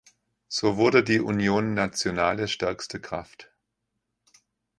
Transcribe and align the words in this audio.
So 0.47 0.77
wurde 0.77 1.03
die 1.03 1.19
Union 1.19 1.75
Nationale 1.75 2.47
stärkste 2.47 2.99
Kraft. 2.99 3.51